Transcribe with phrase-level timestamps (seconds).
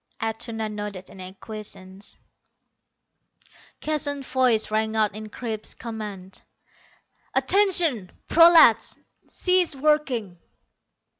[0.19, 2.17] Atuna nodded in acquiescence.
[3.81, 6.41] Keston's voice rang out in crisp command.
[7.35, 8.97] "Attention, prolats.
[9.29, 10.39] Cease working."